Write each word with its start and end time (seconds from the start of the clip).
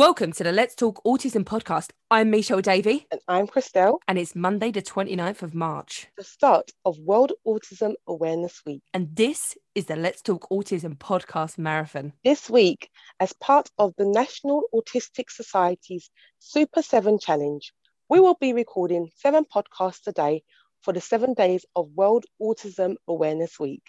Welcome 0.00 0.32
to 0.32 0.44
the 0.44 0.50
Let's 0.50 0.74
Talk 0.74 1.04
Autism 1.04 1.44
podcast. 1.44 1.90
I'm 2.10 2.30
Michelle 2.30 2.62
Davey, 2.62 3.06
And 3.12 3.20
I'm 3.28 3.46
Christelle, 3.46 3.98
and 4.08 4.18
it's 4.18 4.34
Monday, 4.34 4.70
the 4.70 4.80
29th 4.80 5.42
of 5.42 5.54
March. 5.54 6.06
the 6.16 6.24
start 6.24 6.70
of 6.86 6.98
World 7.00 7.32
Autism 7.46 7.92
Awareness 8.06 8.62
Week. 8.64 8.80
And 8.94 9.14
this 9.14 9.58
is 9.74 9.84
the 9.84 9.96
Let's 9.96 10.22
Talk 10.22 10.48
Autism 10.50 10.96
podcast 10.96 11.58
marathon. 11.58 12.14
This 12.24 12.48
week, 12.48 12.88
as 13.20 13.34
part 13.34 13.68
of 13.76 13.92
the 13.98 14.06
National 14.06 14.62
Autistic 14.74 15.28
Society's 15.28 16.08
Super 16.38 16.80
7 16.80 17.18
Challenge, 17.18 17.70
we 18.08 18.20
will 18.20 18.38
be 18.40 18.54
recording 18.54 19.10
seven 19.16 19.44
podcasts 19.44 20.06
a 20.06 20.12
day 20.12 20.42
for 20.80 20.94
the 20.94 21.02
seven 21.02 21.34
days 21.34 21.66
of 21.76 21.90
World 21.94 22.24
Autism 22.40 22.94
Awareness 23.06 23.60
Week. 23.60 23.84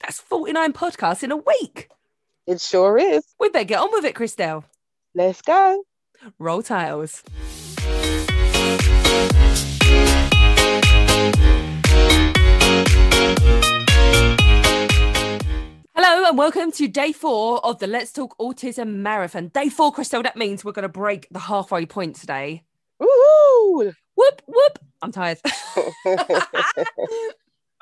That's 0.00 0.18
49 0.18 0.72
podcasts 0.72 1.22
in 1.22 1.30
a 1.30 1.36
week. 1.36 1.90
It 2.48 2.60
sure 2.60 2.98
is. 2.98 3.22
We 3.38 3.50
better 3.50 3.64
get 3.64 3.78
on 3.78 3.92
with 3.92 4.04
it, 4.04 4.16
Christelle. 4.16 4.64
Let's 5.16 5.42
go. 5.42 5.84
Roll 6.40 6.60
tiles. 6.60 7.22
Hello 15.94 16.28
and 16.28 16.36
welcome 16.36 16.72
to 16.72 16.88
day 16.88 17.12
four 17.12 17.64
of 17.64 17.78
the 17.78 17.86
Let's 17.86 18.10
Talk 18.10 18.36
Autism 18.38 18.96
Marathon. 18.96 19.48
Day 19.54 19.68
four, 19.68 19.92
Christelle, 19.92 20.24
that 20.24 20.36
means 20.36 20.64
we're 20.64 20.72
going 20.72 20.82
to 20.82 20.88
break 20.88 21.28
the 21.30 21.38
halfway 21.38 21.86
point 21.86 22.16
today. 22.16 22.64
Woohoo! 23.00 23.94
Whoop, 24.16 24.42
whoop. 24.48 24.78
I'm 25.00 25.12
tired. 25.12 25.38
but 25.44 26.26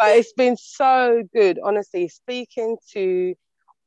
it's 0.01 0.35
been 0.35 0.59
so 0.59 1.23
good, 1.35 1.59
honestly, 1.65 2.09
speaking 2.09 2.77
to 2.91 3.35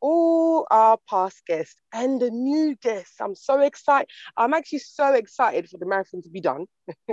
all 0.05 0.67
our 0.69 0.99
past 1.09 1.41
guests 1.47 1.81
and 1.91 2.21
the 2.21 2.29
new 2.29 2.75
guests. 2.75 3.15
I'm 3.19 3.33
so 3.33 3.59
excited. 3.61 4.07
I'm 4.37 4.53
actually 4.53 4.79
so 4.79 5.13
excited 5.13 5.67
for 5.67 5.79
the 5.79 5.87
marathon 5.87 6.21
to 6.21 6.29
be 6.29 6.41
done, 6.41 6.67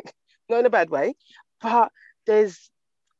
not 0.50 0.58
in 0.58 0.66
a 0.66 0.70
bad 0.70 0.90
way, 0.90 1.14
but 1.62 1.90
there's 2.26 2.70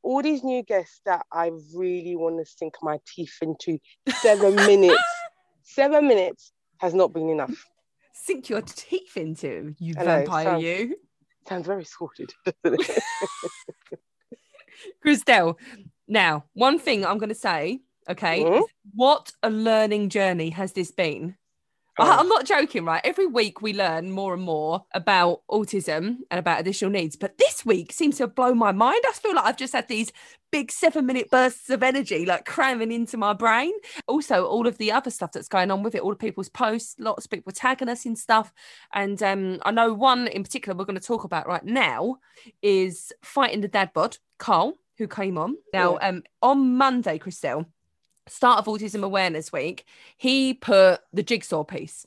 all 0.03 0.21
these 0.21 0.45
new 0.45 0.63
guests 0.63 1.01
that 1.07 1.25
I 1.33 1.53
really 1.75 2.17
want 2.17 2.39
to 2.39 2.45
sink 2.45 2.75
my 2.83 2.99
teeth 3.07 3.39
into. 3.41 3.79
Seven 4.17 4.57
minutes, 4.73 5.03
seven 5.63 6.07
minutes 6.07 6.53
has 6.77 6.93
not 6.93 7.15
been 7.15 7.31
enough. 7.31 7.67
Sink 8.13 8.51
your 8.51 8.61
teeth 8.61 9.17
into, 9.17 9.75
you 9.79 9.95
know, 9.95 10.05
vampire, 10.05 10.45
sounds- 10.45 10.65
you. 10.65 10.97
Sounds 11.49 11.67
very 11.67 11.85
sorted, 11.85 12.31
doesn't 12.63 12.89
it? 12.89 13.03
Christelle, 15.05 15.57
now, 16.07 16.45
one 16.53 16.79
thing 16.79 17.07
I'm 17.07 17.17
going 17.17 17.31
to 17.31 17.35
say, 17.35 17.81
okay, 18.09 18.43
Mhm. 18.45 18.63
what 18.95 19.33
a 19.43 19.51
learning 19.51 20.09
journey 20.09 20.51
has 20.51 20.73
this 20.73 20.91
been? 20.91 21.37
I- 21.99 22.09
Oh. 22.09 22.21
I'm 22.21 22.29
not 22.29 22.47
joking, 22.47 22.87
right? 22.87 23.03
Every 23.05 23.27
week 23.27 23.61
we 23.61 23.75
learn 23.75 24.13
more 24.13 24.33
and 24.33 24.43
more 24.43 24.87
about 24.95 25.43
autism 25.51 26.21
and 26.31 26.39
about 26.39 26.59
additional 26.59 26.91
needs, 26.91 27.17
but 27.17 27.37
this 27.37 27.67
week 27.67 27.93
seems 27.93 28.17
to 28.17 28.23
have 28.23 28.35
blown 28.35 28.57
my 28.57 28.73
mind. 28.73 29.03
I 29.07 29.13
feel 29.13 29.35
like 29.35 29.45
I've 29.45 29.59
just 29.59 29.75
had 29.75 29.89
these 29.89 30.11
big 30.51 30.73
seven 30.73 31.05
minute 31.05 31.31
bursts 31.31 31.69
of 31.69 31.83
energy 31.83 32.25
like 32.25 32.47
cramming 32.47 32.93
into 32.93 33.19
my 33.19 33.35
brain. 33.35 33.73
Also, 34.07 34.47
all 34.47 34.67
of 34.67 34.79
the 34.79 34.91
other 34.91 35.11
stuff 35.11 35.33
that's 35.33 35.49
going 35.49 35.71
on 35.71 35.83
with 35.83 35.95
it, 35.95 36.01
all 36.01 36.11
the 36.11 36.17
people's 36.17 36.49
posts, 36.49 36.97
lots 36.99 37.27
of 37.27 37.31
people 37.31 37.53
tagging 37.53 37.91
us 37.91 38.07
in 38.07 38.17
stuff. 38.17 38.55
And 38.95 39.23
um, 39.23 39.59
I 39.67 39.71
know 39.71 39.93
one 39.93 40.29
in 40.29 40.43
particular 40.43 40.75
we're 40.77 40.87
going 40.87 40.99
to 40.99 41.07
talk 41.07 41.25
about 41.25 41.47
right 41.47 41.65
now 41.65 42.17
is 42.63 43.13
fighting 43.23 43.61
the 43.61 43.69
dad 43.69 43.93
bod, 43.93 44.17
Carl, 44.39 44.79
who 44.97 45.07
came 45.07 45.37
on. 45.37 45.57
Now, 45.75 45.99
um, 46.01 46.23
on 46.41 46.77
Monday, 46.79 47.19
Christelle, 47.19 47.67
start 48.29 48.59
of 48.59 48.67
Autism 48.67 49.03
Awareness 49.05 49.53
Week, 49.53 49.85
he 50.17 50.55
put 50.55 51.01
the 51.13 51.23
jigsaw 51.23 51.65
piece 51.65 52.07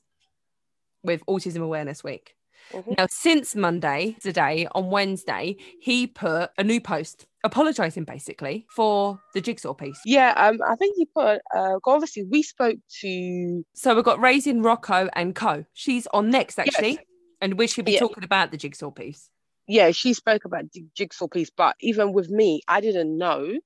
with 1.03 1.25
Autism 1.25 1.61
Awareness 1.61 2.03
Week. 2.03 2.35
Mhm. 2.71 2.97
Now, 2.97 3.05
since 3.11 3.55
Monday, 3.55 4.15
today, 4.21 4.67
on 4.73 4.89
Wednesday, 4.89 5.55
he 5.79 6.07
put 6.07 6.49
a 6.57 6.63
new 6.63 6.81
post 6.81 7.27
apologizing 7.43 8.05
basically 8.05 8.65
for 8.75 9.21
the 9.35 9.41
jigsaw 9.41 9.73
piece. 9.75 9.99
Yeah, 10.03 10.33
um, 10.35 10.57
I 10.67 10.75
think 10.75 10.95
you 10.97 11.05
put. 11.13 11.41
Uh, 11.55 11.77
obviously, 11.85 12.23
we 12.23 12.41
spoke 12.41 12.79
to 13.01 13.63
So 13.75 13.93
we've 13.93 14.03
got 14.03 14.19
Raising 14.19 14.63
Rocco 14.63 15.09
and 15.13 15.35
Co. 15.35 15.65
She's 15.73 16.07
on 16.07 16.31
next, 16.31 16.57
actually, 16.57 16.97
and 17.39 17.59
we 17.59 17.67
should 17.67 17.85
be 17.85 17.91
Yeah. 17.93 17.99
talking 17.99 18.23
about 18.23 18.49
the 18.51 18.57
jigsaw 18.57 18.89
piece. 18.89 19.29
yeah, 19.67 19.89
she 19.91 20.13
spoke 20.13 20.45
about 20.45 20.71
the 20.73 20.85
jigsaw 20.95 21.27
piece, 21.27 21.49
but 21.49 21.75
even 21.81 22.13
with 22.13 22.29
me, 22.29 22.61
I 22.67 22.81
didn't 22.81 23.15
know 23.17 23.57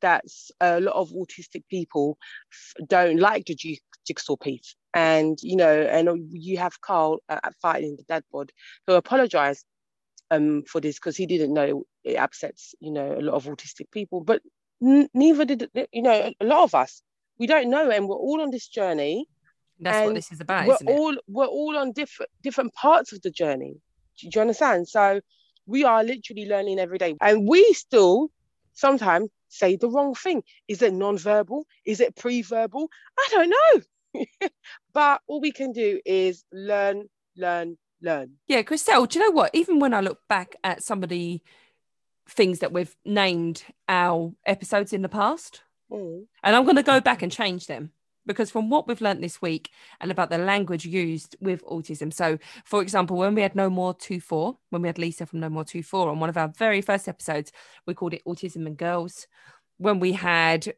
that 0.00 0.24
a 0.60 0.80
lot 0.80 0.94
of 0.94 1.10
autistic 1.10 1.64
people 1.68 2.18
don't 2.86 3.18
like 3.18 3.46
the 3.46 3.54
jig- 3.54 3.80
jigsaw 4.06 4.36
piece. 4.36 4.74
And, 4.94 5.38
you 5.42 5.56
know, 5.56 5.82
and 5.82 6.28
you 6.32 6.58
have 6.58 6.80
Carl 6.80 7.18
uh, 7.28 7.40
at 7.42 7.54
Fighting 7.60 7.96
the 7.96 8.04
Dad 8.04 8.24
Bod 8.32 8.52
who 8.86 8.94
apologized 8.94 9.64
um, 10.30 10.62
for 10.64 10.80
this 10.80 10.96
because 10.96 11.16
he 11.16 11.26
didn't 11.26 11.52
know 11.52 11.84
it 12.04 12.16
upsets, 12.16 12.74
you 12.80 12.90
know, 12.90 13.12
a 13.12 13.20
lot 13.20 13.34
of 13.34 13.44
autistic 13.44 13.90
people. 13.90 14.20
But 14.20 14.42
n- 14.82 15.08
neither 15.14 15.44
did, 15.44 15.70
you 15.92 16.02
know, 16.02 16.32
a 16.40 16.44
lot 16.44 16.64
of 16.64 16.74
us. 16.74 17.02
We 17.38 17.46
don't 17.46 17.70
know, 17.70 17.90
and 17.90 18.08
we're 18.08 18.16
all 18.16 18.40
on 18.40 18.50
this 18.50 18.66
journey. 18.66 19.26
That's 19.78 20.06
what 20.06 20.14
this 20.14 20.32
is 20.32 20.40
about, 20.40 20.66
we're 20.66 20.74
isn't 20.74 20.88
it? 20.88 20.92
all 20.92 21.16
we're 21.28 21.46
all 21.46 21.76
on 21.76 21.92
different 21.92 22.30
different 22.42 22.74
parts 22.74 23.12
of 23.12 23.22
the 23.22 23.30
journey. 23.30 23.76
Do 24.18 24.28
you 24.34 24.40
understand? 24.40 24.88
So 24.88 25.20
we 25.66 25.84
are 25.84 26.02
literally 26.02 26.46
learning 26.46 26.80
every 26.80 26.98
day, 26.98 27.14
and 27.20 27.46
we 27.48 27.72
still 27.74 28.30
sometimes 28.74 29.28
say 29.48 29.76
the 29.76 29.88
wrong 29.88 30.14
thing. 30.14 30.42
Is 30.66 30.82
it 30.82 30.94
non-verbal? 30.94 31.66
Is 31.84 32.00
it 32.00 32.16
pre-verbal? 32.16 32.88
I 33.18 33.28
don't 33.30 33.50
know. 33.50 34.48
but 34.92 35.20
all 35.26 35.40
we 35.40 35.52
can 35.52 35.72
do 35.72 36.00
is 36.04 36.44
learn, 36.52 37.08
learn, 37.36 37.76
learn. 38.02 38.32
Yeah, 38.46 38.62
Christelle, 38.62 39.08
do 39.08 39.18
you 39.18 39.26
know 39.26 39.32
what? 39.34 39.54
Even 39.54 39.78
when 39.78 39.94
I 39.94 40.00
look 40.00 40.20
back 40.28 40.56
at 40.64 40.82
some 40.82 41.02
of 41.02 41.08
the 41.08 41.40
things 42.28 42.58
that 42.60 42.72
we've 42.72 42.94
named 43.04 43.64
our 43.88 44.32
episodes 44.46 44.92
in 44.92 45.02
the 45.02 45.08
past, 45.08 45.62
Mm. 45.90 46.26
and 46.42 46.54
I'm 46.54 46.64
going 46.64 46.76
to 46.76 46.82
go 46.82 47.00
back 47.00 47.22
and 47.22 47.32
change 47.32 47.66
them 47.66 47.92
because 48.28 48.50
from 48.50 48.70
what 48.70 48.86
we've 48.86 49.00
learnt 49.00 49.20
this 49.20 49.42
week 49.42 49.70
and 50.00 50.12
about 50.12 50.30
the 50.30 50.38
language 50.38 50.84
used 50.84 51.34
with 51.40 51.64
autism. 51.64 52.12
So, 52.12 52.38
for 52.64 52.80
example, 52.80 53.16
when 53.16 53.34
we 53.34 53.42
had 53.42 53.56
No 53.56 53.68
More 53.68 53.94
2 53.94 54.20
4, 54.20 54.56
when 54.70 54.82
we 54.82 54.88
had 54.88 54.98
Lisa 54.98 55.26
from 55.26 55.40
No 55.40 55.48
More 55.48 55.64
2 55.64 55.82
4 55.82 56.10
on 56.10 56.20
one 56.20 56.28
of 56.28 56.36
our 56.36 56.48
very 56.48 56.80
first 56.80 57.08
episodes, 57.08 57.50
we 57.86 57.94
called 57.94 58.14
it 58.14 58.24
Autism 58.24 58.66
and 58.66 58.76
Girls. 58.76 59.26
When 59.78 59.98
we 59.98 60.12
had 60.12 60.74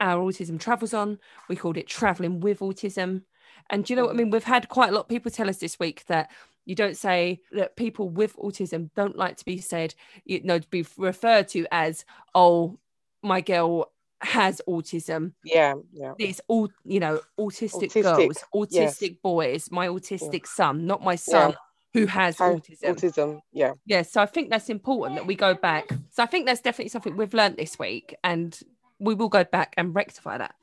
our 0.00 0.20
Autism 0.20 0.58
Travels 0.58 0.94
on, 0.94 1.20
we 1.48 1.54
called 1.54 1.76
it 1.76 1.86
Traveling 1.86 2.40
with 2.40 2.58
Autism. 2.58 3.22
And 3.70 3.84
do 3.84 3.92
you 3.92 3.96
know 3.96 4.06
what 4.06 4.14
I 4.14 4.16
mean? 4.16 4.30
We've 4.30 4.42
had 4.42 4.68
quite 4.68 4.90
a 4.90 4.92
lot 4.92 5.02
of 5.02 5.08
people 5.08 5.30
tell 5.30 5.48
us 5.48 5.58
this 5.58 5.78
week 5.78 6.04
that 6.06 6.30
you 6.64 6.74
don't 6.74 6.96
say 6.96 7.40
that 7.52 7.76
people 7.76 8.08
with 8.08 8.36
autism 8.36 8.90
don't 8.94 9.16
like 9.16 9.36
to 9.38 9.44
be 9.44 9.58
said, 9.58 9.94
you 10.24 10.42
know, 10.42 10.58
to 10.58 10.68
be 10.68 10.86
referred 10.98 11.48
to 11.48 11.66
as, 11.70 12.04
oh, 12.34 12.78
my 13.22 13.40
girl 13.40 13.90
has 14.20 14.60
autism. 14.68 15.32
Yeah, 15.44 15.74
yeah, 15.92 16.12
It's 16.18 16.40
all, 16.48 16.68
you 16.84 17.00
know, 17.00 17.20
autistic, 17.38 17.90
Autistic, 17.92 18.02
girls, 18.02 18.44
yes. 18.70 18.98
autistic 18.98 19.22
boys, 19.22 19.70
my 19.70 19.86
autistic 19.88 20.46
son, 20.46 20.86
not 20.86 21.02
my 21.02 21.14
son 21.16 21.54
who 21.94 22.06
has 22.06 22.36
Ha- 22.38 22.50
autism. 22.50 22.94
autism. 22.94 23.40
Yeah, 23.52 23.72
Yeah, 23.86 24.02
so 24.02 24.20
I 24.20 24.26
think 24.26 24.50
that's 24.50 24.68
important 24.68 25.16
that 25.18 25.26
we 25.26 25.34
go 25.36 25.54
back. 25.54 25.88
So 26.10 26.22
I 26.22 26.26
think 26.26 26.46
that's 26.46 26.60
definitely 26.60 26.90
something 26.90 27.16
we've 27.16 27.32
learned 27.34 27.56
this 27.56 27.78
week, 27.78 28.14
and 28.24 28.58
we 28.98 29.14
will 29.14 29.28
go 29.28 29.44
back 29.44 29.74
and 29.76 29.94
rectify 29.94 30.38
that. 30.38 30.54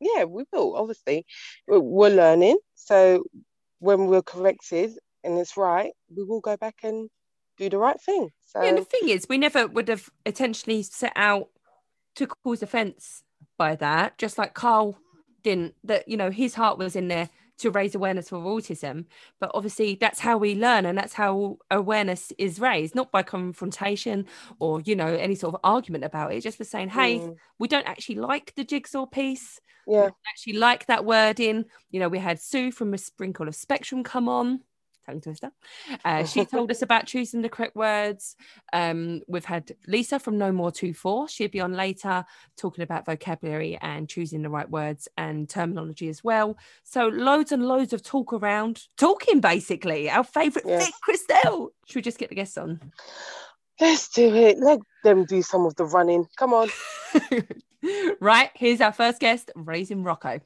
yeah. 0.00 0.24
We 0.24 0.44
will 0.52 0.76
obviously. 0.76 1.26
We're- 1.66 1.82
We're 1.82 2.10
learning, 2.14 2.58
so 2.74 3.24
when 3.80 4.06
we're 4.06 4.22
corrected 4.22 4.92
and 5.24 5.38
it's 5.38 5.56
right, 5.56 5.92
we 6.16 6.22
will 6.24 6.40
go 6.40 6.56
back 6.56 6.76
and 6.84 7.10
do 7.58 7.68
the 7.68 7.78
right 7.78 8.00
thing. 8.00 8.30
So 8.46 8.62
Yeah, 8.62 8.68
and 8.70 8.78
the 8.78 8.84
thing 8.84 9.08
is, 9.10 9.26
we 9.28 9.36
never 9.38 9.66
would 9.66 9.88
have 9.88 10.08
intentionally 10.24 10.82
set 10.82 11.12
out 11.16 11.48
to 12.16 12.26
cause 12.26 12.62
offence 12.62 13.22
by 13.56 13.76
that, 13.76 14.18
just 14.18 14.38
like 14.38 14.54
Carl 14.54 14.98
didn't. 15.42 15.74
That 15.84 16.08
you 16.08 16.16
know, 16.16 16.30
his 16.30 16.54
heart 16.54 16.78
was 16.78 16.96
in 16.96 17.08
there 17.08 17.28
to 17.58 17.70
raise 17.70 17.94
awareness 17.94 18.30
for 18.30 18.38
autism, 18.38 19.04
but 19.38 19.50
obviously 19.52 19.94
that's 19.94 20.18
how 20.18 20.38
we 20.38 20.54
learn, 20.54 20.86
and 20.86 20.96
that's 20.96 21.14
how 21.14 21.58
awareness 21.70 22.32
is 22.38 22.58
raised, 22.58 22.94
not 22.94 23.12
by 23.12 23.22
confrontation 23.22 24.26
or 24.58 24.80
you 24.80 24.96
know 24.96 25.06
any 25.06 25.34
sort 25.34 25.54
of 25.54 25.60
argument 25.62 26.04
about 26.04 26.32
it. 26.32 26.42
Just 26.42 26.58
for 26.58 26.64
saying, 26.64 26.88
hey, 26.88 27.18
mm, 27.18 27.36
we 27.58 27.68
don't 27.68 27.86
actually 27.86 28.16
like 28.16 28.54
the 28.56 28.64
jigsaw 28.64 29.06
piece. 29.06 29.60
yeah, 29.86 30.10
Actually, 30.28 30.54
like 30.54 30.86
that 30.86 31.04
wording. 31.04 31.64
You 31.90 32.00
know, 32.00 32.08
we 32.08 32.18
had 32.18 32.40
Sue 32.40 32.72
from 32.72 32.94
a 32.94 32.98
Sprinkle 32.98 33.48
of 33.48 33.54
Spectrum 33.54 34.02
come 34.02 34.28
on. 34.28 34.60
Tongue 35.10 35.20
twister. 35.20 35.50
Uh, 36.04 36.24
she 36.24 36.44
told 36.46 36.70
us 36.70 36.82
about 36.82 37.06
choosing 37.06 37.42
the 37.42 37.48
correct 37.48 37.74
words. 37.76 38.36
Um, 38.72 39.22
we've 39.26 39.44
had 39.44 39.72
Lisa 39.86 40.18
from 40.18 40.38
No 40.38 40.52
More 40.52 40.70
2 40.70 40.94
4. 40.94 41.28
She'll 41.28 41.48
be 41.48 41.60
on 41.60 41.72
later 41.72 42.24
talking 42.56 42.82
about 42.82 43.06
vocabulary 43.06 43.78
and 43.80 44.08
choosing 44.08 44.42
the 44.42 44.48
right 44.50 44.68
words 44.70 45.08
and 45.18 45.48
terminology 45.48 46.08
as 46.08 46.22
well. 46.22 46.56
So, 46.84 47.08
loads 47.08 47.52
and 47.52 47.66
loads 47.66 47.92
of 47.92 48.02
talk 48.02 48.32
around, 48.32 48.82
talking 48.96 49.40
basically. 49.40 50.08
Our 50.10 50.24
favourite 50.24 50.66
Yes. 50.66 50.84
thing, 50.84 50.92
Christelle. 51.06 51.68
Should 51.86 51.96
we 51.96 52.02
just 52.02 52.18
get 52.18 52.28
the 52.28 52.34
guests 52.34 52.56
on? 52.56 52.80
let's 53.80 54.08
do 54.10 54.34
it. 54.34 54.58
Let 54.58 54.80
them 55.04 55.24
do 55.24 55.40
some 55.42 55.64
of 55.64 55.74
the 55.76 55.84
running. 55.86 56.26
Come 56.36 56.52
on. 56.52 56.68
right, 58.20 58.50
here's 58.54 58.80
our 58.82 58.92
first 58.92 59.20
guest, 59.20 59.50
Raising 59.56 60.02
Rocco. 60.04 60.40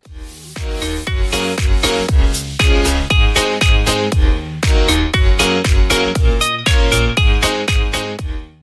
Thank 5.95 6.44